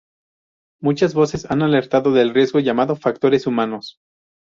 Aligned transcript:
Muchas 0.81 1.13
voces 1.13 1.45
han 1.51 1.61
alertado 1.61 2.11
del 2.11 2.33
riesgo 2.33 2.59
llamado 2.59 2.95
"factores 2.95 3.45
humanos". 3.45 3.99